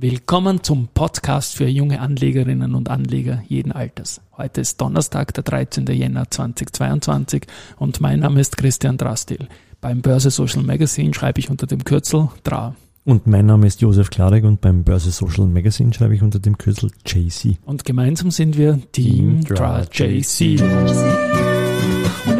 Willkommen 0.00 0.62
zum 0.62 0.86
Podcast 0.94 1.56
für 1.56 1.66
junge 1.66 1.98
Anlegerinnen 1.98 2.76
und 2.76 2.88
Anleger 2.88 3.42
jeden 3.48 3.72
Alters. 3.72 4.20
Heute 4.36 4.60
ist 4.60 4.80
Donnerstag, 4.80 5.34
der 5.34 5.42
13. 5.42 5.88
Jänner 5.88 6.30
2022 6.30 7.48
und 7.78 8.00
mein 8.00 8.20
Name 8.20 8.40
ist 8.40 8.56
Christian 8.56 8.96
Drastil. 8.96 9.48
Beim 9.80 10.00
Börse 10.00 10.30
Social 10.30 10.62
Magazine 10.62 11.12
schreibe 11.14 11.40
ich 11.40 11.50
unter 11.50 11.66
dem 11.66 11.82
Kürzel 11.82 12.28
DRA. 12.44 12.76
Und 13.04 13.26
mein 13.26 13.46
Name 13.46 13.66
ist 13.66 13.80
Josef 13.80 14.08
Klarek 14.10 14.44
und 14.44 14.60
beim 14.60 14.84
Börse 14.84 15.10
Social 15.10 15.48
Magazine 15.48 15.92
schreibe 15.92 16.14
ich 16.14 16.22
unter 16.22 16.38
dem 16.38 16.56
Kürzel 16.56 16.92
JC. 17.04 17.56
Und 17.66 17.84
gemeinsam 17.84 18.30
sind 18.30 18.56
wir 18.56 18.78
Team 18.92 19.42
DRA 19.42 19.82
JC. 19.82 20.60
When 20.60 22.38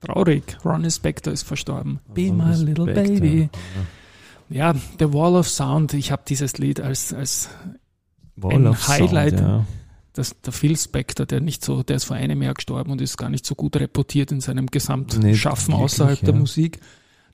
Traurig. 0.00 0.58
Ronnie 0.64 0.90
Spector 0.90 1.32
ist 1.32 1.42
verstorben. 1.44 2.00
Be 2.12 2.28
Ron 2.28 2.36
my 2.36 2.54
little 2.54 2.84
Spector. 2.90 3.14
baby. 3.14 3.48
Ja, 4.50 4.74
The 4.98 5.12
Wall 5.12 5.36
of 5.36 5.48
Sound. 5.48 5.94
Ich 5.94 6.12
habe 6.12 6.22
dieses 6.28 6.58
Lied 6.58 6.80
als, 6.80 7.12
als 7.14 7.48
Wall 8.36 8.54
Ein 8.54 8.66
of 8.66 8.82
Sound, 8.82 9.00
Highlight. 9.00 9.40
ja. 9.40 9.66
das, 10.12 10.38
der 10.42 10.52
Phil 10.52 10.76
Spector, 10.76 11.24
der 11.26 11.40
nicht 11.40 11.64
so, 11.64 11.82
der 11.82 11.96
ist 11.96 12.04
vor 12.04 12.16
einem 12.16 12.42
Jahr 12.42 12.54
gestorben 12.54 12.92
und 12.92 13.00
ist 13.00 13.16
gar 13.16 13.30
nicht 13.30 13.46
so 13.46 13.54
gut 13.54 13.76
reportiert 13.76 14.30
in 14.32 14.40
seinem 14.40 14.66
Gesamtschaffen 14.66 15.72
wirklich, 15.72 15.84
außerhalb 15.84 16.20
der 16.20 16.34
ja. 16.34 16.40
Musik. 16.40 16.80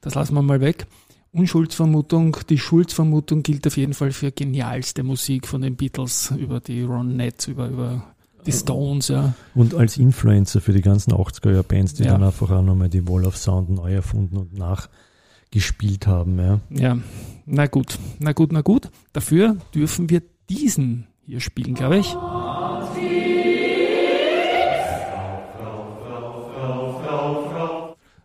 Das 0.00 0.14
lassen 0.14 0.34
wir 0.34 0.42
mal 0.42 0.60
weg. 0.60 0.86
Unschuldsvermutung, 1.32 2.36
die 2.48 2.58
Schuldsvermutung 2.58 3.42
gilt 3.42 3.66
auf 3.66 3.76
jeden 3.76 3.94
Fall 3.94 4.10
für 4.12 4.32
genialste 4.32 5.02
Musik 5.02 5.46
von 5.46 5.62
den 5.62 5.76
Beatles 5.76 6.32
über 6.36 6.60
die 6.60 6.82
Ronettes, 6.82 7.48
über, 7.48 7.68
über 7.68 8.02
die 8.46 8.52
Stones, 8.52 9.08
ja. 9.08 9.34
Und 9.54 9.74
als 9.74 9.96
Influencer 9.96 10.60
für 10.60 10.72
die 10.72 10.82
ganzen 10.82 11.12
80er-Jahr-Bands, 11.12 11.94
die 11.94 12.04
Ja. 12.04 12.12
dann 12.12 12.22
einfach 12.22 12.50
auch 12.50 12.62
nochmal 12.62 12.88
die 12.88 13.06
Wall 13.08 13.24
of 13.26 13.36
Sound 13.36 13.70
neu 13.70 13.92
erfunden 13.94 14.36
und 14.36 14.54
nachgespielt 14.56 16.06
haben. 16.06 16.38
Ja. 16.38 16.60
Ja, 16.70 16.98
na 17.46 17.66
gut, 17.66 17.98
na 18.18 18.32
gut, 18.32 18.52
na 18.52 18.60
gut. 18.62 18.88
Dafür 19.12 19.56
dürfen 19.74 20.10
wir 20.10 20.22
diesen 20.48 21.06
hier 21.26 21.40
spielen, 21.40 21.74
glaube 21.74 21.98
ich. 21.98 22.16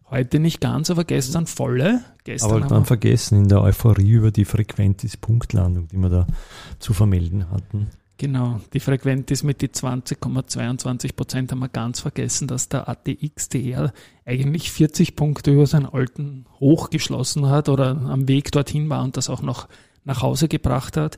Heute 0.10 0.40
nicht 0.40 0.62
ganz, 0.62 0.90
aber 0.90 1.04
gestern 1.04 1.46
volle. 1.48 2.02
Gestern 2.24 2.52
Aber 2.52 2.62
dann 2.62 2.86
vergessen 2.86 3.40
in 3.40 3.48
der 3.50 3.62
Euphorie 3.62 4.12
über 4.12 4.32
die 4.32 4.46
Frequentis-Punktlandung, 4.46 5.88
die 5.88 5.98
wir 5.98 6.10
da 6.10 6.28
zu 6.80 6.94
vermelden 6.94 7.50
hatten. 7.50 7.88
Genau, 8.18 8.60
die 8.74 8.80
Frequenz 8.80 9.44
mit 9.44 9.62
die 9.62 9.70
20,22 9.70 11.16
Prozent 11.16 11.52
haben 11.52 11.60
wir 11.60 11.70
ganz 11.70 12.00
vergessen, 12.00 12.48
dass 12.48 12.70
der 12.70 12.90
ATX-DR 12.90 13.94
eigentlich 14.26 14.72
40 14.72 15.16
Punkte 15.16 15.52
über 15.52 15.68
seinen 15.68 15.86
alten 15.86 16.46
Hoch 16.60 16.90
geschlossen 16.90 17.48
hat 17.50 17.70
oder 17.70 17.90
am 17.90 18.28
Weg 18.28 18.52
dorthin 18.52 18.90
war 18.90 19.04
und 19.04 19.18
das 19.18 19.30
auch 19.30 19.42
noch 19.42 19.68
nach 20.04 20.22
Hause 20.22 20.48
gebracht 20.48 20.98
hat. 20.98 21.18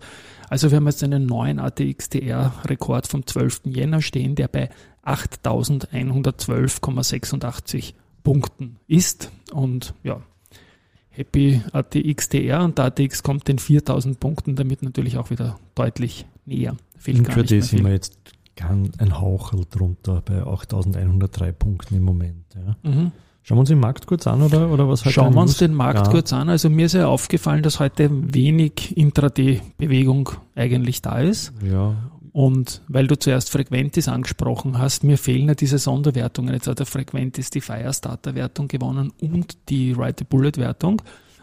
Also 0.50 0.72
wir 0.72 0.78
haben 0.78 0.88
jetzt 0.88 1.04
einen 1.04 1.26
neuen 1.26 1.60
ATX-DR-Rekord 1.60 3.08
vom 3.08 3.28
12. 3.28 3.64
Jänner 3.66 4.02
stehen, 4.02 4.36
der 4.36 4.48
bei 4.48 4.70
8.112,86 5.06 7.96
Punkten 8.24 8.78
ist. 8.88 9.30
Und 9.52 9.94
ja, 10.04 10.22
Happy 11.10 11.62
ATX-DR 11.72 12.64
und 12.64 12.78
der 12.78 12.86
ATX 12.86 13.24
kommt 13.24 13.48
den 13.48 13.58
4.000 13.58 14.20
Punkten 14.20 14.56
damit 14.56 14.84
natürlich 14.84 15.18
auch 15.18 15.32
wieder 15.32 15.60
deutlich 15.76 16.26
näher. 16.46 16.78
Intraday 17.06 17.62
sind 17.62 17.84
wir 17.84 17.92
jetzt 17.92 18.18
ganz 18.56 18.98
ein 18.98 19.20
Hauchel 19.20 19.66
drunter 19.70 20.22
bei 20.26 20.42
8103 20.44 21.52
Punkten 21.52 21.96
im 21.96 22.04
Moment. 22.04 22.46
Ja. 22.56 22.76
Mhm. 22.90 23.12
Schauen 23.44 23.58
wir 23.58 23.60
uns 23.62 23.70
den 23.70 23.80
Markt 23.80 24.08
kurz 24.08 24.28
an 24.28 24.42
oder, 24.42 24.70
oder 24.70 24.90
was 24.90 25.06
heute 25.06 25.14
Schauen 25.14 25.34
wir 25.34 25.42
uns 25.42 25.58
den 25.58 25.74
Markt 25.74 26.08
Ja. 26.08 26.12
kurz 26.12 26.34
an. 26.34 26.50
Also 26.50 26.70
mir 26.70 26.88
ist 26.88 26.94
ja 26.94 27.08
aufgefallen, 27.08 27.64
dass 27.64 27.80
heute 27.80 28.10
wenig 28.12 28.98
Intraday-Bewegung 28.98 30.32
eigentlich 30.56 31.02
da 31.02 31.20
ist. 31.20 31.54
Ja, 31.64 31.96
Und 32.34 32.82
weil 32.90 33.08
du 33.08 33.18
zuerst 33.18 33.50
Frequentis 33.50 34.10
angesprochen 34.10 34.78
hast, 34.78 35.04
mir 35.06 35.18
fehlen 35.18 35.48
ja 35.48 35.56
diese 35.56 35.78
Sonderwertungen. 35.78 36.54
Jetzt 36.54 36.68
hat 36.68 36.80
der 36.80 36.86
Frequentis 36.86 37.50
die 37.50 37.62
Firestarter-Wertung 37.62 38.68
gewonnen 38.68 39.14
und 39.22 39.70
die 39.70 39.94
Ride 39.94 40.16
the 40.20 40.26
Bullet-Wertung. 40.26 41.02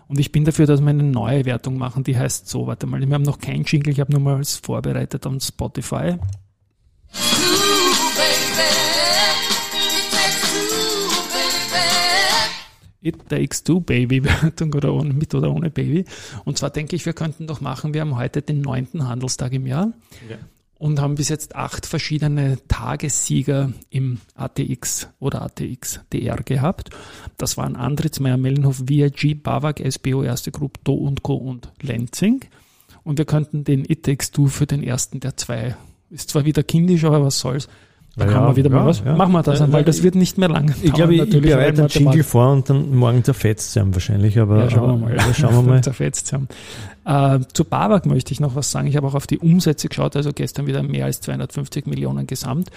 Und 0.08 0.18
ich 0.18 0.32
bin 0.32 0.44
dafür, 0.44 0.66
dass 0.66 0.80
wir 0.80 0.90
eine 0.90 1.02
neue 1.02 1.44
Wertung 1.44 1.78
machen, 1.78 2.04
die 2.04 2.16
heißt 2.16 2.48
so, 2.48 2.66
warte 2.66 2.86
mal, 2.86 3.00
wir 3.00 3.14
haben 3.14 3.22
noch 3.22 3.38
keinen 3.38 3.64
Jingle, 3.64 3.92
ich 3.92 4.00
habe 4.00 4.12
nur 4.12 4.20
mal 4.20 4.38
was 4.38 4.56
vorbereitet 4.56 5.26
on 5.26 5.40
Spotify. 5.40 6.16
It 13.00 13.28
Takes 13.28 13.62
Two 13.62 13.80
Baby 13.80 14.24
Wertung 14.24 14.72
oder 14.72 14.94
ohne, 14.94 15.12
mit 15.12 15.34
oder 15.34 15.52
ohne 15.52 15.70
Baby. 15.70 16.06
Und 16.44 16.56
zwar 16.56 16.70
denke 16.70 16.96
ich, 16.96 17.04
wir 17.04 17.12
könnten 17.12 17.46
doch 17.46 17.60
machen, 17.60 17.92
wir 17.92 18.00
haben 18.00 18.16
heute 18.16 18.40
den 18.40 18.62
neunten 18.62 19.06
Handelstag 19.06 19.52
im 19.52 19.66
Jahr 19.66 19.92
Ja. 20.28 20.36
Und 20.84 21.00
haben 21.00 21.14
bis 21.14 21.30
jetzt 21.30 21.56
acht 21.56 21.86
verschiedene 21.86 22.58
Tagessieger 22.68 23.72
im 23.88 24.20
ATX 24.34 25.08
oder 25.18 25.40
ATX 25.40 26.00
DR 26.12 26.36
gehabt. 26.42 26.90
Das 27.38 27.56
waren 27.56 27.74
Andritz, 27.74 28.20
Mellenhof, 28.20 28.82
VIG, 28.84 29.42
Bavak, 29.42 29.80
SBO, 29.80 30.22
Erste 30.22 30.50
Group, 30.50 30.84
Do 30.84 30.92
und 30.92 31.22
Co. 31.22 31.36
und 31.36 31.72
Lenzing. 31.80 32.44
Und 33.02 33.16
wir 33.16 33.24
könnten 33.24 33.64
den 33.64 33.86
It 33.86 34.02
Takes 34.02 34.30
Two 34.30 34.48
für 34.48 34.66
den 34.66 34.82
ersten 34.82 35.20
der 35.20 35.38
zwei. 35.38 35.74
Ist 36.10 36.28
zwar 36.28 36.44
wieder 36.44 36.62
kindisch, 36.62 37.04
aber 37.04 37.24
was 37.24 37.38
soll's. 37.38 37.66
Da 38.16 38.26
Ja, 38.26 38.32
kann 38.32 38.44
man 38.44 38.56
wieder 38.56 38.70
ja, 38.70 38.76
mal 38.76 38.86
was. 38.86 39.00
ja. 39.04 39.16
Machen 39.16 39.32
wir 39.32 39.42
das 39.42 39.60
an, 39.60 39.72
weil 39.72 39.80
ja, 39.80 39.84
das 39.86 40.02
wird 40.02 40.14
nicht 40.14 40.38
mehr 40.38 40.48
lang. 40.48 40.72
Ich 40.82 40.92
glaube, 40.92 41.14
ich, 41.14 41.40
bereite 41.40 41.82
einen 41.82 41.88
Jingle 41.90 42.22
vor 42.22 42.52
und 42.52 42.70
dann 42.70 42.94
morgen 42.94 43.24
zerfetzt 43.24 43.72
sie 43.72 43.80
haben 43.80 43.92
wahrscheinlich, 43.94 44.38
aber, 44.38 44.60
ja, 44.64 44.70
schauen 44.70 44.82
wir 44.82 44.88
aber 44.88 44.98
mal. 44.98 45.16
ja, 45.16 45.34
schauen 45.34 45.54
wir 45.54 45.62
mal. 45.72 45.82
Zerfetzt 45.82 46.32
haben. 46.32 46.48
Äh, 47.04 47.40
zu 47.52 47.64
Babak 47.64 48.06
möchte 48.06 48.32
ich 48.32 48.40
noch 48.40 48.54
was 48.54 48.70
sagen. 48.70 48.86
Ich 48.86 48.96
habe 48.96 49.06
auch 49.08 49.14
auf 49.14 49.26
die 49.26 49.38
Umsätze 49.38 49.88
geschaut, 49.88 50.14
also 50.16 50.32
gestern 50.32 50.66
wieder 50.66 50.82
mehr 50.82 51.06
als 51.06 51.20
250 51.22 51.86
Millionen 51.86 52.26
gesamt. 52.26 52.70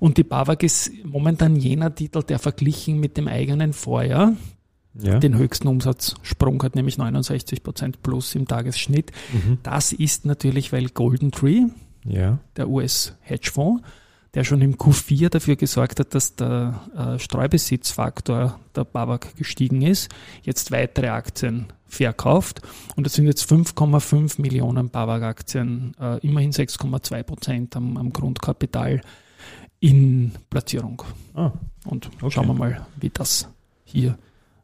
Und 0.00 0.16
die 0.16 0.24
Babak 0.24 0.62
ist 0.62 0.90
momentan 1.04 1.56
jener 1.56 1.94
Titel, 1.94 2.22
der 2.22 2.38
verglichen 2.38 2.98
mit 2.98 3.16
dem 3.16 3.28
eigenen 3.28 3.72
Vorjahr 3.72 4.32
Ja. 4.98 5.18
den 5.20 5.36
höchsten 5.38 5.68
Umsatzsprung 5.68 6.60
hat, 6.64 6.74
nämlich 6.74 6.98
69 6.98 7.62
Prozent 7.62 8.02
plus 8.02 8.34
im 8.34 8.48
Tagesschnitt. 8.48 9.12
Mhm. 9.32 9.58
Das 9.62 9.92
ist 9.92 10.24
natürlich, 10.26 10.72
weil 10.72 10.88
Golden 10.88 11.30
Tree, 11.30 11.66
ja. 12.04 12.38
der 12.56 12.68
US-Hedgefonds, 12.68 13.82
der 14.34 14.44
schon 14.44 14.62
im 14.62 14.76
Q4 14.76 15.28
dafür 15.28 15.56
gesorgt 15.56 15.98
hat, 16.00 16.14
dass 16.14 16.36
der 16.36 16.80
äh, 16.96 17.18
Streubesitzfaktor 17.18 18.60
der 18.76 18.84
Babak 18.84 19.34
gestiegen 19.36 19.82
ist, 19.82 20.08
jetzt 20.42 20.70
weitere 20.70 21.08
Aktien 21.08 21.66
verkauft. 21.86 22.62
Und 22.96 23.06
es 23.06 23.14
sind 23.14 23.26
jetzt 23.26 23.50
5,5 23.50 24.40
Millionen 24.40 24.90
Babak-Aktien, 24.90 25.94
äh, 26.00 26.18
immerhin 26.18 26.52
6,2 26.52 27.22
Prozent 27.24 27.76
am, 27.76 27.96
am 27.96 28.12
Grundkapital 28.12 29.00
in 29.80 30.32
Platzierung. 30.50 31.02
Ah, 31.34 31.50
Und 31.86 32.10
Okay. 32.20 32.30
schauen 32.30 32.46
wir 32.46 32.54
mal, 32.54 32.86
wie 33.00 33.10
das 33.10 33.48
hier 33.84 34.16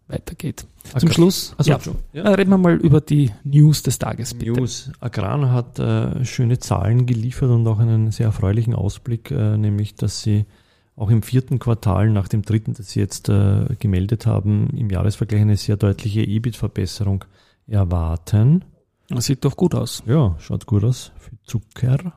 weitergeht. 0.08 0.66
Okay. 0.90 1.00
Zum 1.00 1.10
Schluss 1.10 1.54
Also, 1.58 1.72
ja, 1.72 1.78
ja. 2.12 2.22
äh, 2.24 2.34
reden 2.34 2.50
wir 2.50 2.58
mal 2.58 2.76
über 2.76 3.00
die 3.00 3.32
News 3.44 3.82
des 3.82 3.98
Tages, 3.98 4.34
bitte. 4.34 4.52
News. 4.52 4.90
Agrana 5.00 5.50
hat 5.52 5.78
äh, 5.78 6.24
schöne 6.24 6.58
Zahlen 6.58 7.06
geliefert 7.06 7.50
und 7.50 7.66
auch 7.66 7.78
einen 7.78 8.12
sehr 8.12 8.26
erfreulichen 8.26 8.74
Ausblick, 8.74 9.30
äh, 9.30 9.56
nämlich, 9.56 9.94
dass 9.96 10.22
sie 10.22 10.46
auch 10.94 11.10
im 11.10 11.22
vierten 11.22 11.58
Quartal 11.58 12.08
nach 12.10 12.28
dem 12.28 12.42
dritten, 12.42 12.72
das 12.74 12.90
sie 12.90 13.00
jetzt 13.00 13.28
äh, 13.28 13.66
gemeldet 13.78 14.26
haben, 14.26 14.70
im 14.70 14.88
Jahresvergleich 14.90 15.42
eine 15.42 15.56
sehr 15.56 15.76
deutliche 15.76 16.22
EBIT-Verbesserung 16.22 17.24
erwarten. 17.66 18.64
Das 19.08 19.26
sieht 19.26 19.44
doch 19.44 19.56
gut 19.56 19.74
aus. 19.74 20.02
Ja, 20.06 20.36
schaut 20.38 20.66
gut 20.66 20.84
aus 20.84 21.12
für 21.18 21.32
Zucker. 21.44 22.14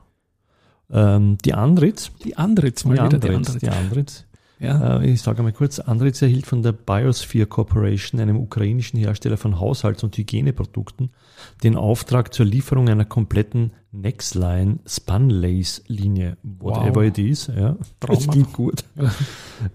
Ähm, 0.92 1.38
die 1.44 1.54
Andritz, 1.54 2.10
Die 2.24 2.36
Andritz, 2.36 2.84
mal 2.84 2.96
die 2.96 3.04
wieder 3.04 3.18
die 3.18 3.28
Andritz, 3.28 3.48
Andritz. 3.48 3.60
die 3.60 3.68
Andritz 3.68 4.24
Ja. 4.60 5.00
Äh, 5.00 5.10
Ich 5.10 5.22
sage 5.22 5.38
einmal 5.38 5.52
kurz, 5.54 5.78
Andritz 5.78 6.20
erhielt 6.22 6.46
von 6.46 6.62
der 6.62 6.72
Biosphere 6.72 7.46
Corporation, 7.46 8.20
einem 8.20 8.36
ukrainischen 8.36 8.98
Hersteller 9.00 9.36
von 9.38 9.58
Haushalts- 9.58 10.04
und 10.04 10.16
Hygieneprodukten, 10.16 11.10
den 11.64 11.76
Auftrag 11.76 12.32
zur 12.34 12.44
Lieferung 12.46 12.88
einer 12.88 13.06
kompletten 13.06 13.72
Nextline 13.92 14.78
Spunlace-Linie, 14.86 16.36
whatever 16.42 16.96
Wow. 17.00 17.04
it 17.04 17.18
is. 17.18 17.46
Ja, 17.48 17.76
das 18.00 18.28
klingt 18.28 18.52
gut. 18.52 18.84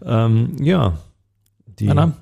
ähm, 0.03 0.55
ja, 0.63 0.97
die, 1.79 1.85
Na, 1.87 1.93
na, 1.93 2.13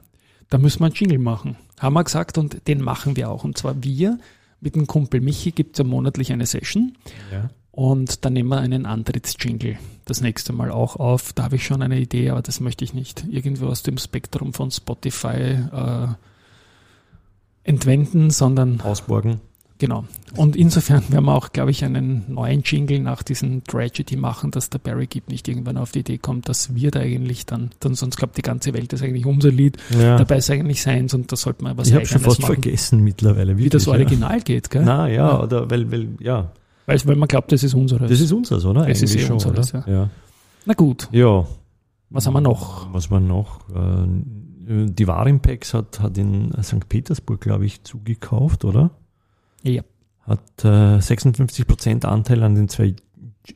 da 0.50 0.58
müssen 0.58 0.80
wir 0.80 0.86
einen 0.86 0.96
Jingle 0.96 1.20
machen. 1.20 1.56
Haben 1.80 1.94
wir 1.94 2.04
gesagt 2.04 2.38
und 2.38 2.68
den 2.68 2.82
machen 2.82 3.16
wir 3.16 3.30
auch. 3.30 3.44
Und 3.44 3.58
zwar 3.58 3.84
wir 3.84 4.18
mit 4.62 4.76
dem 4.76 4.88
Kumpel 4.88 5.20
Michi 5.22 5.52
gibt 5.52 5.76
es 5.76 5.80
ja 5.80 5.84
monatlich 5.84 6.32
eine 6.32 6.46
Session 6.46 6.96
ja. 7.32 7.50
Und 7.76 8.24
dann 8.24 8.34
nehmen 8.34 8.50
wir 8.50 8.60
einen 8.60 8.86
Antrittsjingle 8.86 9.78
das 10.06 10.22
nächste 10.22 10.54
Mal 10.54 10.70
auch 10.72 10.96
auf. 10.96 11.34
Da 11.34 11.44
habe 11.44 11.56
ich 11.56 11.66
schon 11.66 11.82
eine 11.82 12.00
Idee, 12.00 12.30
aber 12.30 12.42
das 12.44 12.60
möchte 12.60 12.84
ich 12.86 12.94
nicht 12.94 13.26
irgendwo 13.30 13.66
aus 13.66 13.82
dem 13.84 13.98
Spektrum 13.98 14.54
von 14.54 14.70
Spotify 14.70 15.58
äh, 15.74 16.08
entwenden, 17.64 18.30
sondern 18.30 18.80
Ausborgen. 18.82 19.42
Genau. 19.80 20.06
Und 20.38 20.56
insofern 20.56 21.04
werden 21.12 21.26
wir 21.26 21.34
auch, 21.34 21.52
glaube 21.52 21.72
ich, 21.72 21.84
einen 21.84 22.24
neuen 22.32 22.62
Jingle 22.62 23.00
nach 23.00 23.24
diesem 23.24 23.64
Tragedy 23.64 24.16
machen, 24.16 24.52
dass 24.52 24.70
der 24.70 24.78
Barry 24.80 25.08
Gibb 25.08 25.30
nicht 25.30 25.48
irgendwann 25.48 25.78
auf 25.78 25.92
die 25.92 26.00
Idee 26.00 26.20
kommt, 26.20 26.48
dass 26.48 26.76
wir 26.76 26.92
da 26.92 27.00
eigentlich 27.00 27.46
dann, 27.46 27.72
dann 27.80 27.96
sonst 27.96 28.18
glaubt 28.18 28.38
die 28.38 28.44
ganze 28.44 28.74
Welt 28.74 28.94
ist 28.94 29.02
eigentlich 29.04 29.26
unser 29.26 29.50
Lied, 29.52 29.78
Ja. 30.00 30.18
dabei 30.18 30.38
ist 30.38 30.50
eigentlich 30.52 30.82
seins 30.84 31.14
und 31.14 31.32
da 31.32 31.36
sollte 31.36 31.64
man 31.64 31.76
was 31.76 31.88
ich 31.90 31.96
habe 31.96 32.06
schon 32.06 32.22
fast 32.22 32.42
machen, 32.42 32.54
vergessen 32.62 33.04
mittlerweile, 33.04 33.58
wie 33.58 33.68
das 33.68 33.88
wirklich, 33.88 34.04
Original 34.08 34.42
geht, 34.42 34.68
Ja. 34.68 34.70
gell? 34.72 34.84
Na 34.86 35.08
ja, 35.10 35.16
Ja. 35.16 35.44
oder 35.44 35.70
weil, 35.70 35.92
weil, 35.92 36.08
ja, 36.20 36.52
Weil, 36.86 37.00
weil 37.06 37.16
man 37.16 37.28
glaubt, 37.28 37.52
das 37.52 37.64
ist 37.64 37.74
unseres. 37.74 38.10
das 38.10 38.20
ist 38.20 38.32
unseres, 38.32 38.66
oder? 38.66 38.88
Es 38.90 39.02
ist 39.02 39.12
Eigentlich 39.12 39.24
eh 39.24 39.28
schon, 39.28 39.34
unseres, 39.36 39.74
oder? 39.74 39.90
Ja. 39.90 40.10
Na 40.66 40.74
gut, 40.74 41.08
ja. 41.12 41.46
was 42.10 42.26
haben 42.28 42.34
wir 42.34 42.42
noch? 42.42 42.92
Was 42.94 43.10
war 43.12 43.20
noch? 43.20 43.60
Äh, 43.70 44.88
Die 44.88 45.08
Warimpex 45.08 45.74
hat, 45.74 46.00
hat 46.00 46.18
in 46.18 46.52
St. 46.62 46.88
Petersburg, 46.90 47.42
glaube 47.42 47.66
ich, 47.66 47.84
zugekauft, 47.84 48.64
oder? 48.66 48.92
Ja. 49.62 49.82
Hat 50.22 50.64
äh, 50.64 50.98
56% 51.00 52.06
Anteil 52.06 52.44
an 52.44 52.56
den 52.56 52.70
zwei 52.70 52.96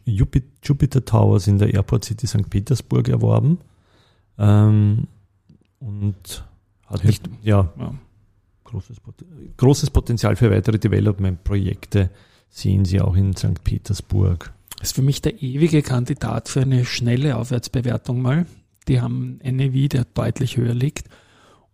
Jupi- 0.06 0.44
Jupiter 0.64 1.06
Towers 1.06 1.48
in 1.48 1.58
der 1.60 1.74
Airport 1.74 2.04
City 2.06 2.28
St. 2.28 2.50
Petersburg 2.50 3.08
erworben. 3.08 3.60
Ähm, 4.38 5.08
und 5.80 6.46
hat 6.88 7.04
mit, 7.06 7.22
ja, 7.42 7.72
Ja. 7.80 7.94
großes 9.58 9.90
Potenzial 9.92 10.36
für 10.36 10.52
weitere 10.52 10.78
Development-Projekte 10.78 12.10
sehen 12.50 12.86
sie 12.86 13.02
auch 13.02 13.16
in 13.16 13.36
St. 13.36 13.64
Petersburg. 13.64 14.54
Das 14.80 14.90
ist 14.90 14.96
für 14.96 15.02
mich 15.02 15.22
der 15.22 15.42
ewige 15.42 15.82
Kandidat 15.82 16.50
für 16.50 16.62
eine 16.62 16.86
schnelle 16.86 17.38
Aufwärtsbewertung 17.38 18.22
mal. 18.22 18.46
Die 18.88 19.02
haben 19.02 19.40
NAV, 19.44 19.90
der 19.90 20.06
deutlich 20.06 20.58
höher 20.58 20.74
liegt 20.74 21.08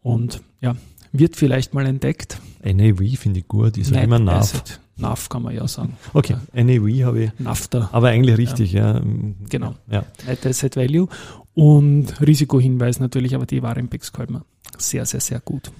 und 0.01 0.41
ja, 0.61 0.75
wird 1.11 1.35
vielleicht 1.35 1.73
mal 1.73 1.85
entdeckt. 1.85 2.39
NAV 2.63 3.17
finde 3.17 3.41
ich 3.41 3.47
gut, 3.47 3.77
ist 3.77 3.91
ja 3.91 3.97
Net 3.97 4.05
immer 4.05 4.19
NAV. 4.19 4.63
NAV 4.97 5.29
kann 5.29 5.43
man 5.43 5.55
ja 5.55 5.67
sagen. 5.67 5.97
Okay, 6.13 6.37
NAV 6.53 7.05
habe 7.05 7.23
ich, 7.25 7.31
NAFTA, 7.39 7.89
aber 7.91 8.09
eigentlich 8.09 8.37
richtig, 8.37 8.73
ja. 8.73 9.01
Genau. 9.49 9.75
Ja. 9.89 10.05
Net 10.25 10.45
Asset 10.45 10.75
Value 10.75 11.07
und 11.53 12.19
Risikohinweis 12.21 12.99
natürlich, 12.99 13.35
aber 13.35 13.45
die 13.45 13.61
Warenpex 13.61 14.11
gefällt 14.11 14.31
mir 14.31 14.43
sehr, 14.77 15.05
sehr, 15.05 15.19
sehr 15.19 15.39
gut. 15.39 15.71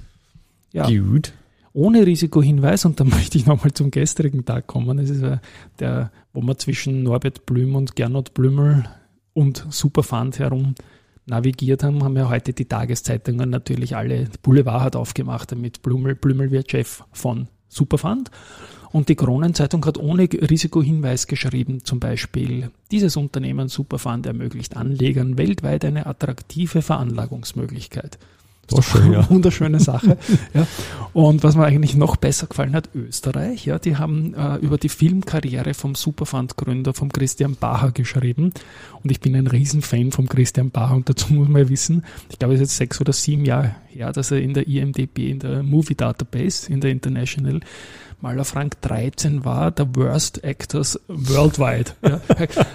Ja, 0.71 0.87
Gut. 0.87 1.33
Ohne 1.73 2.05
Risikohinweis 2.05 2.85
und 2.85 2.99
da 2.99 3.03
möchte 3.03 3.37
ich 3.37 3.45
nochmal 3.45 3.73
zum 3.73 3.91
gestrigen 3.91 4.45
Tag 4.45 4.67
kommen. 4.67 4.97
Das 4.97 5.09
ist 5.09 5.23
der, 5.79 6.11
wo 6.33 6.41
man 6.41 6.57
zwischen 6.57 7.03
Norbert 7.03 7.45
Blüm 7.45 7.75
und 7.75 7.95
Gernot 7.95 8.33
Blümel 8.33 8.85
und 9.33 9.65
Superfund 9.69 10.39
herum 10.39 10.75
navigiert 11.25 11.83
haben, 11.83 12.03
haben 12.03 12.17
ja 12.17 12.29
heute 12.29 12.53
die 12.53 12.65
Tageszeitungen 12.65 13.49
natürlich 13.49 13.95
alle, 13.95 14.27
Boulevard 14.41 14.83
hat 14.83 14.95
aufgemacht, 14.95 15.51
damit 15.51 15.81
Blümel, 15.81 16.15
Blümel 16.15 16.51
wird 16.51 16.69
Chef 16.69 17.03
von 17.11 17.47
Superfund. 17.69 18.29
Und 18.91 19.09
die 19.09 19.15
Kronenzeitung 19.15 19.83
hat 19.85 19.97
ohne 19.97 20.29
Risikohinweis 20.31 21.25
geschrieben, 21.25 21.83
zum 21.83 21.99
Beispiel, 21.99 22.69
dieses 22.91 23.17
Unternehmen 23.17 23.67
Superfund 23.67 24.27
ermöglicht 24.27 24.77
Anlegern 24.77 25.37
weltweit 25.39 25.83
eine 25.83 26.05
attraktive 26.05 26.83
Veranlagungsmöglichkeit. 26.83 28.19
Das 28.67 28.79
ist 28.79 28.91
schön, 28.91 29.11
ja. 29.11 29.29
Wunderschöne 29.29 29.79
Sache. 29.79 30.17
ja. 30.53 30.65
Und 31.11 31.43
was 31.43 31.55
mir 31.55 31.65
eigentlich 31.65 31.95
noch 31.95 32.15
besser 32.15 32.47
gefallen 32.47 32.73
hat, 32.73 32.89
Österreich, 32.95 33.65
ja, 33.65 33.77
die 33.77 33.97
haben 33.97 34.33
äh, 34.33 34.55
über 34.57 34.77
die 34.77 34.89
Filmkarriere 34.89 35.73
vom 35.73 35.95
Superfund-Gründer, 35.95 36.93
vom 36.93 37.11
Christian 37.11 37.55
Bacher 37.55 37.91
geschrieben. 37.91 38.53
Und 39.03 39.11
ich 39.11 39.19
bin 39.19 39.35
ein 39.35 39.47
Riesenfan 39.47 40.11
vom 40.11 40.27
Christian 40.27 40.71
Bacher 40.71 40.95
und 40.95 41.09
dazu 41.09 41.33
muss 41.33 41.49
man 41.49 41.63
ja 41.63 41.69
wissen, 41.69 42.03
ich 42.29 42.39
glaube, 42.39 42.55
es 42.55 42.61
ist 42.61 42.69
jetzt 42.69 42.77
sechs 42.77 43.01
oder 43.01 43.13
sieben 43.13 43.45
Jahre 43.45 43.75
her, 43.89 44.11
dass 44.11 44.31
er 44.31 44.41
in 44.41 44.53
der 44.53 44.67
IMDB, 44.67 45.29
in 45.29 45.39
der 45.39 45.61
Movie 45.61 45.95
Database, 45.95 46.71
in 46.71 46.81
der 46.81 46.91
International, 46.91 47.59
mal 48.21 48.39
auf 48.39 48.55
Rang 48.55 48.71
13 48.81 49.43
war, 49.43 49.69
der 49.71 49.93
Worst 49.95 50.43
Actors 50.43 50.99
Worldwide. 51.07 51.91
Ja. 52.01 52.21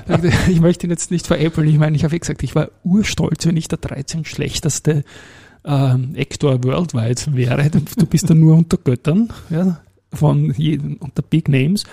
Ich 0.48 0.60
möchte 0.60 0.86
ihn 0.86 0.90
jetzt 0.90 1.10
nicht 1.10 1.26
veräppeln. 1.26 1.68
Ich 1.68 1.78
meine, 1.78 1.96
ich 1.96 2.04
habe 2.04 2.14
ja 2.14 2.18
gesagt, 2.18 2.42
ich 2.42 2.54
war 2.54 2.68
urstolz, 2.84 3.46
wenn 3.46 3.56
ich 3.56 3.68
der 3.68 3.78
13 3.78 4.24
schlechteste 4.24 5.04
ähm, 5.68 6.14
Actor 6.16 6.64
worldwide 6.64 7.36
wäre. 7.36 7.70
Du 7.70 8.06
bist 8.06 8.28
da 8.28 8.34
nur 8.34 8.56
unter 8.56 8.78
Göttern, 8.78 9.32
ja, 9.50 9.80
von 10.12 10.52
jedem, 10.54 10.96
unter 10.96 11.22
Big 11.22 11.48
Names. 11.48 11.84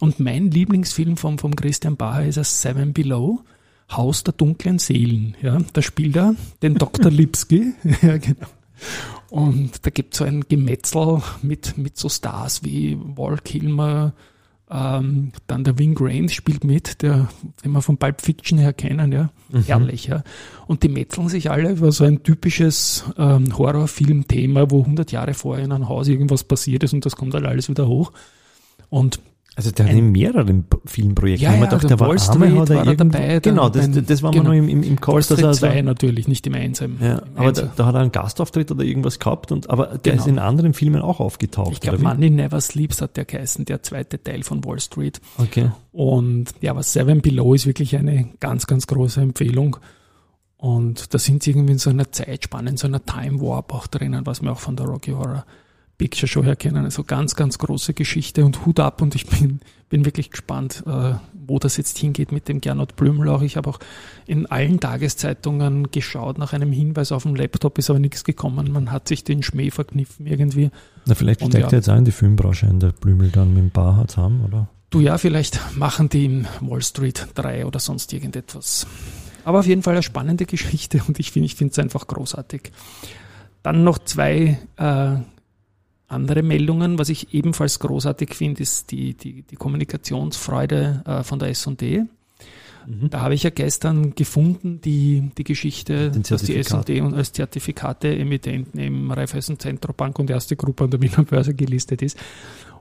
Und 0.00 0.18
mein 0.18 0.50
Lieblingsfilm 0.50 1.16
vom, 1.16 1.38
vom 1.38 1.54
Christian 1.54 1.96
Bacher 1.96 2.26
ist 2.26 2.36
das 2.36 2.60
Seven 2.60 2.92
Below. 2.92 3.40
Haus 3.90 4.24
der 4.24 4.34
dunklen 4.34 4.78
Seelen. 4.78 5.36
Ja, 5.42 5.58
da 5.72 5.82
spielt 5.82 6.16
er 6.16 6.34
den 6.62 6.74
Dr. 6.74 7.10
Lipski. 7.10 7.72
ja, 8.02 8.18
genau. 8.18 8.46
Und 9.30 9.84
da 9.84 9.90
gibt 9.90 10.14
es 10.14 10.18
so 10.18 10.24
ein 10.24 10.44
Gemetzel 10.48 11.22
mit, 11.42 11.76
mit 11.78 11.98
so 11.98 12.08
Stars 12.08 12.64
wie 12.64 12.98
Wall 12.98 13.38
Kilmer, 13.38 14.12
ähm, 14.70 15.32
dann 15.46 15.64
der 15.64 15.78
Wing 15.78 15.96
Rames 15.98 16.32
spielt 16.32 16.64
mit, 16.64 17.02
der, 17.02 17.28
den 17.64 17.72
wir 17.72 17.82
von 17.82 17.96
Pulp 17.96 18.20
Fiction 18.20 18.58
her 18.58 18.72
kennen, 18.72 19.10
ja. 19.12 19.30
Mhm. 19.50 19.64
Herrlich, 19.64 20.06
ja. 20.06 20.22
Und 20.66 20.82
die 20.82 20.88
metzeln 20.88 21.28
sich 21.28 21.50
alle 21.50 21.72
über 21.72 21.90
so 21.90 22.04
ein 22.04 22.22
typisches 22.22 23.04
ähm, 23.18 23.56
Horrorfilm-Thema, 23.58 24.70
wo 24.70 24.80
100 24.80 25.10
Jahre 25.10 25.34
vorher 25.34 25.64
in 25.64 25.72
einem 25.72 25.88
Haus 25.88 26.06
irgendwas 26.06 26.44
passiert 26.44 26.84
ist 26.84 26.92
und 26.92 27.04
das 27.04 27.16
kommt 27.16 27.34
halt 27.34 27.46
alles 27.46 27.68
wieder 27.68 27.88
hoch. 27.88 28.12
Und 28.88 29.20
Also 29.60 29.72
der 29.72 29.86
hat 29.86 29.92
in 29.92 30.10
mehreren 30.10 30.64
P- 30.64 30.78
Filmprojekten. 30.86 31.44
Ja, 31.44 31.50
mir 31.50 31.58
ja, 31.58 31.64
gedacht, 31.66 31.82
der 31.82 31.88
der 31.90 32.00
war 32.00 32.08
Wall 32.08 32.18
Street 32.18 32.40
er 32.40 32.68
war 32.76 32.86
er 32.86 32.94
dabei, 32.96 33.40
Genau, 33.40 33.68
das, 33.68 33.90
das 33.90 34.22
war 34.22 34.30
mir 34.32 34.38
genau. 34.38 34.50
noch 34.50 34.56
im, 34.56 34.68
im, 34.70 34.82
im 34.82 34.98
Call. 35.00 35.16
Dass 35.16 35.30
er- 35.32 35.52
2 35.52 35.82
natürlich, 35.82 36.28
nicht 36.28 36.46
im 36.46 36.54
Einsam. 36.54 36.96
Ja, 37.00 37.18
Im 37.18 37.36
aber 37.36 37.48
Einsam. 37.48 37.66
da, 37.66 37.72
da 37.76 37.86
hat 37.86 37.94
er 37.94 38.00
einen 38.00 38.12
Gastauftritt 38.12 38.70
oder 38.70 38.84
irgendwas 38.84 39.18
gehabt, 39.18 39.52
und, 39.52 39.68
aber 39.68 39.98
der 39.98 40.12
Genau. 40.12 40.22
ist 40.22 40.26
in 40.28 40.38
anderen 40.38 40.72
Filmen 40.72 41.02
auch 41.02 41.20
aufgetaucht. 41.20 41.72
Ich 41.72 41.80
glaube? 41.80 41.98
Money 41.98 42.30
Never 42.30 42.60
Sleeps 42.60 43.02
hat 43.02 43.18
der 43.18 43.26
geheißen, 43.26 43.66
der 43.66 43.82
zweite 43.82 44.22
Teil 44.22 44.42
von 44.44 44.64
Wall 44.64 44.80
Street. 44.80 45.20
Okay. 45.36 45.70
Und 45.92 46.46
ja, 46.62 46.70
aber 46.70 46.82
Seven 46.82 47.20
Below 47.20 47.52
ist 47.54 47.66
wirklich 47.66 47.96
eine 47.96 48.30
ganz, 48.40 48.66
ganz 48.66 48.86
große 48.86 49.20
Empfehlung. 49.20 49.76
Und 50.56 51.12
da 51.14 51.18
sind 51.18 51.42
sie 51.42 51.50
irgendwie 51.50 51.72
in 51.72 51.78
so 51.78 51.90
einer 51.90 52.10
Zeitspanne, 52.12 52.70
in 52.70 52.76
so 52.76 52.86
einer 52.86 53.04
Time 53.04 53.40
Warp 53.40 53.72
auch 53.74 53.86
drinnen, 53.86 54.26
was 54.26 54.42
wir 54.42 54.52
auch 54.52 54.58
von 54.58 54.76
der 54.76 54.86
Rocky 54.86 55.10
Horror 55.12 55.44
Picture 56.00 56.26
Show 56.26 56.42
her 56.42 56.56
kennen. 56.56 56.82
Also 56.82 57.04
ganz, 57.04 57.36
ganz 57.36 57.58
große 57.58 57.92
Geschichte 57.92 58.46
und 58.46 58.64
Hut 58.64 58.80
ab. 58.80 59.02
Und 59.02 59.14
ich 59.14 59.26
bin, 59.26 59.60
bin 59.90 60.06
wirklich 60.06 60.30
gespannt, 60.30 60.82
äh, 60.86 61.12
wo 61.34 61.58
das 61.58 61.76
jetzt 61.76 61.98
hingeht 61.98 62.32
mit 62.32 62.48
dem 62.48 62.62
Gernot 62.62 62.96
Blümel 62.96 63.28
auch. 63.28 63.42
Ich 63.42 63.58
habe 63.58 63.68
auch 63.68 63.78
in 64.26 64.46
allen 64.46 64.80
Tageszeitungen 64.80 65.90
geschaut 65.90 66.38
nach 66.38 66.54
einem 66.54 66.72
Hinweis 66.72 67.12
auf 67.12 67.24
dem 67.24 67.34
Laptop, 67.34 67.76
ist 67.76 67.90
aber 67.90 67.98
nichts 67.98 68.24
gekommen. 68.24 68.72
Man 68.72 68.90
hat 68.90 69.08
sich 69.08 69.24
den 69.24 69.42
Schmäh 69.42 69.70
verkniffen 69.70 70.26
irgendwie. 70.26 70.70
Na, 71.04 71.14
vielleicht 71.14 71.40
steigt 71.40 71.54
ja. 71.54 71.66
er 71.66 71.72
jetzt 71.72 71.90
auch 71.90 71.98
in 71.98 72.06
die 72.06 72.12
Filmbranche 72.12 72.66
ein, 72.66 72.80
der 72.80 72.92
Blümel 72.92 73.28
dann 73.28 73.52
mit 73.52 73.64
dem 73.64 73.70
Bar 73.70 74.08
zusammen, 74.08 74.42
oder? 74.46 74.70
Du 74.88 75.00
ja, 75.00 75.18
vielleicht 75.18 75.76
machen 75.76 76.08
die 76.08 76.24
in 76.24 76.48
Wall 76.62 76.80
Street 76.80 77.28
3 77.34 77.66
oder 77.66 77.78
sonst 77.78 78.10
irgendetwas. 78.14 78.86
Aber 79.44 79.58
auf 79.58 79.66
jeden 79.66 79.82
Fall 79.82 79.94
eine 79.94 80.02
spannende 80.02 80.46
Geschichte 80.46 81.02
und 81.06 81.20
ich 81.20 81.30
finde 81.30 81.44
ich 81.44 81.56
finde 81.56 81.72
es 81.72 81.78
einfach 81.78 82.06
großartig. 82.06 82.72
Dann 83.62 83.84
noch 83.84 83.98
zwei 83.98 84.58
äh, 84.78 85.16
andere 86.10 86.42
Meldungen. 86.42 86.98
Was 86.98 87.08
ich 87.08 87.34
ebenfalls 87.34 87.78
großartig 87.78 88.34
finde, 88.34 88.62
ist 88.62 88.90
die, 88.90 89.14
die, 89.14 89.42
die 89.42 89.56
Kommunikationsfreude 89.56 91.02
äh, 91.06 91.22
von 91.22 91.38
der 91.38 91.50
S&D. 91.50 92.04
Da 92.86 93.20
habe 93.20 93.34
ich 93.34 93.42
ja 93.42 93.50
gestern 93.50 94.14
gefunden, 94.14 94.80
die, 94.80 95.30
die 95.36 95.44
Geschichte, 95.44 96.10
dass 96.10 96.42
die. 96.42 96.56
S&D 96.56 97.00
und 97.00 97.14
als 97.14 97.32
Zertifikate 97.32 98.16
Emittenten 98.16 98.80
im 98.80 99.10
Raiffeisen 99.10 99.58
Zentrobank 99.58 100.18
und 100.18 100.30
erste 100.30 100.56
Gruppe 100.56 100.84
an 100.84 100.90
der 100.90 101.00
Wiener 101.00 101.24
Börse 101.24 101.54
gelistet 101.54 102.02
ist. 102.02 102.18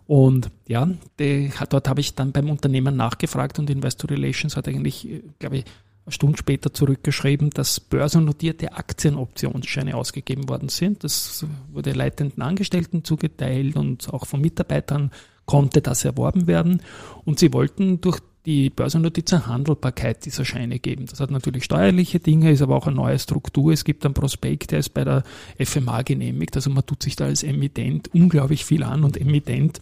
Und 0.08 0.50
ja, 0.68 0.90
die, 1.20 1.52
dort 1.70 1.88
habe 1.88 2.00
ich 2.02 2.16
dann 2.16 2.32
beim 2.32 2.50
Unternehmen 2.50 2.96
nachgefragt 2.96 3.60
und 3.60 3.70
Investor 3.70 4.10
Relations 4.10 4.58
hat 4.58 4.68
eigentlich, 4.68 5.08
äh, 5.08 5.22
glaube 5.38 5.58
ich, 5.58 5.66
eine 6.10 6.14
Stunde 6.14 6.38
später 6.38 6.74
zurückgeschrieben, 6.74 7.52
dass 7.52 7.80
börsennotierte 7.80 8.74
Aktienoptionsscheine 8.74 9.96
ausgegeben 9.96 10.50
worden 10.50 10.70
sind. 10.70 11.04
Das 11.04 11.46
wurde 11.72 11.94
leitenden 11.94 12.42
Angestellten 12.42 13.04
zugeteilt 13.04 13.76
und 13.76 14.12
auch 14.12 14.26
von 14.26 14.42
Mitarbeitern 14.42 15.12
konnte 15.46 15.82
das 15.82 16.06
erworben 16.06 16.48
werden. 16.48 16.82
Und 17.26 17.40
sie 17.40 17.54
wollten 17.54 18.02
durch 18.02 18.20
die 18.46 18.70
Börsennotiz 18.70 19.32
eine 19.34 19.48
Handelbarkeit 19.48 20.26
dieser 20.26 20.46
Scheine 20.46 20.80
geben. 20.80 21.06
Das 21.06 21.20
hat 21.20 21.30
natürlich 21.30 21.66
steuerliche 21.66 22.20
Dinge, 22.20 22.52
ist 22.52 22.62
aber 22.62 22.76
auch 22.76 22.88
eine 22.88 22.96
neue 22.96 23.20
Struktur. 23.20 23.72
Es 23.72 23.84
gibt 23.84 24.06
einen 24.06 24.14
Prospekt, 24.14 24.72
der 24.72 24.80
ist 24.80 24.90
bei 24.90 25.04
der 25.04 25.24
FMA 25.64 26.02
genehmigt. 26.02 26.56
Also 26.56 26.70
man 26.70 26.86
tut 26.86 27.04
sich 27.04 27.16
da 27.16 27.26
als 27.26 27.44
Emittent 27.44 28.10
unglaublich 28.14 28.66
viel 28.66 28.84
an 28.84 29.04
und 29.04 29.18
Emittent 29.18 29.80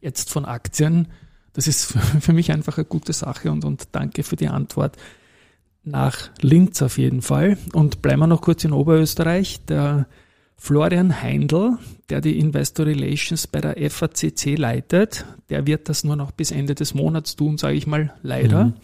jetzt 0.00 0.30
von 0.30 0.44
Aktien, 0.44 1.08
das 1.54 1.66
ist 1.66 1.84
für 2.20 2.32
mich 2.32 2.52
einfach 2.52 2.76
eine 2.76 2.84
gute 2.84 3.12
Sache 3.12 3.50
und, 3.50 3.64
und 3.64 3.88
danke 3.92 4.22
für 4.22 4.36
die 4.36 4.48
Antwort 4.48 4.96
nach 5.84 6.30
Linz 6.40 6.82
auf 6.82 6.98
jeden 6.98 7.22
Fall. 7.22 7.58
Und 7.72 8.02
bleiben 8.02 8.20
wir 8.20 8.26
noch 8.26 8.42
kurz 8.42 8.64
in 8.64 8.72
Oberösterreich. 8.72 9.64
Der 9.66 10.06
Florian 10.56 11.22
Heindl, 11.22 11.78
der 12.08 12.20
die 12.20 12.38
Investor 12.38 12.86
Relations 12.86 13.46
bei 13.46 13.60
der 13.60 13.90
FACC 13.90 14.56
leitet, 14.56 15.24
der 15.50 15.66
wird 15.66 15.88
das 15.88 16.04
nur 16.04 16.16
noch 16.16 16.30
bis 16.30 16.50
Ende 16.50 16.74
des 16.74 16.94
Monats 16.94 17.36
tun, 17.36 17.58
sage 17.58 17.76
ich 17.76 17.86
mal, 17.86 18.14
leider. 18.22 18.66
Mhm. 18.66 18.74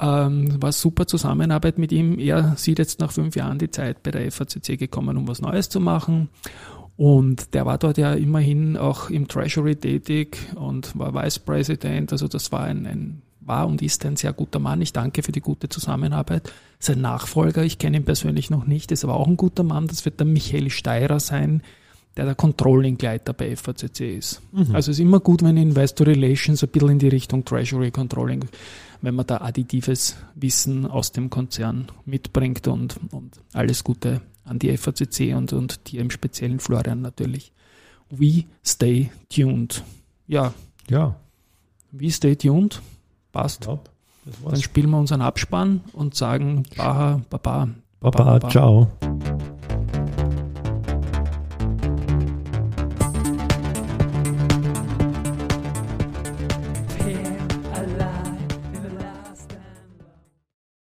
Ähm, 0.00 0.62
war 0.62 0.72
super 0.72 1.06
Zusammenarbeit 1.06 1.78
mit 1.78 1.92
ihm. 1.92 2.18
Er 2.18 2.54
sieht 2.56 2.78
jetzt 2.78 2.98
nach 3.00 3.12
fünf 3.12 3.36
Jahren 3.36 3.58
die 3.58 3.70
Zeit 3.70 4.02
bei 4.02 4.10
der 4.10 4.30
FACC 4.32 4.78
gekommen, 4.78 5.16
um 5.16 5.28
was 5.28 5.40
Neues 5.40 5.68
zu 5.68 5.80
machen. 5.80 6.28
Und 6.96 7.54
der 7.54 7.66
war 7.66 7.78
dort 7.78 7.98
ja 7.98 8.14
immerhin 8.14 8.76
auch 8.76 9.10
im 9.10 9.28
Treasury 9.28 9.76
tätig 9.76 10.38
und 10.54 10.98
war 10.98 11.14
Vice 11.14 11.38
President. 11.40 12.12
Also 12.12 12.28
das 12.28 12.52
war 12.52 12.64
ein, 12.64 12.86
ein 12.86 13.22
war 13.44 13.66
und 13.66 13.82
ist 13.82 14.04
ein 14.04 14.16
sehr 14.16 14.32
guter 14.32 14.58
Mann. 14.58 14.80
Ich 14.80 14.92
danke 14.92 15.22
für 15.22 15.32
die 15.32 15.40
gute 15.40 15.68
Zusammenarbeit. 15.68 16.52
Sein 16.78 17.00
Nachfolger, 17.00 17.62
ich 17.62 17.78
kenne 17.78 17.98
ihn 17.98 18.04
persönlich 18.04 18.50
noch 18.50 18.66
nicht, 18.66 18.92
ist 18.92 19.04
aber 19.04 19.14
auch 19.14 19.26
ein 19.26 19.36
guter 19.36 19.62
Mann. 19.62 19.86
Das 19.86 20.04
wird 20.04 20.20
der 20.20 20.26
Michael 20.26 20.70
Steirer 20.70 21.20
sein, 21.20 21.62
der 22.16 22.26
der 22.26 22.34
Controlling-Leiter 22.34 23.32
bei 23.32 23.56
FACC 23.56 24.00
ist. 24.18 24.42
Mhm. 24.52 24.74
Also 24.74 24.90
es 24.90 24.98
ist 24.98 25.00
immer 25.00 25.20
gut, 25.20 25.42
wenn 25.42 25.56
Investor 25.56 26.06
Relations 26.06 26.62
ein 26.62 26.68
bisschen 26.70 26.90
in 26.90 26.98
die 26.98 27.08
Richtung 27.08 27.44
Treasury 27.44 27.90
Controlling, 27.90 28.44
wenn 29.00 29.14
man 29.14 29.26
da 29.26 29.38
additives 29.38 30.16
Wissen 30.34 30.86
aus 30.86 31.12
dem 31.12 31.30
Konzern 31.30 31.88
mitbringt 32.04 32.68
und, 32.68 32.98
und 33.10 33.40
alles 33.52 33.82
Gute 33.84 34.20
an 34.44 34.58
die 34.58 34.76
FACC 34.76 35.34
und, 35.34 35.52
und 35.52 35.90
dir 35.90 36.00
im 36.00 36.10
speziellen 36.10 36.60
Florian 36.60 37.00
natürlich. 37.00 37.52
We 38.10 38.44
stay 38.64 39.10
tuned. 39.34 39.82
Ja. 40.26 40.52
Ja. 40.90 41.16
We 41.92 42.10
stay 42.10 42.36
tuned. 42.36 42.82
Passt. 43.32 43.62
Glaub, 43.62 43.88
Dann 44.44 44.60
spielen 44.60 44.90
wir 44.90 44.98
unseren 44.98 45.22
Abspann 45.22 45.80
und 45.92 46.14
sagen 46.14 46.64
Baha, 46.76 47.20
Baba. 47.30 47.68
Baba, 48.00 48.24
Baba. 48.24 48.48
ciao. 48.50 48.88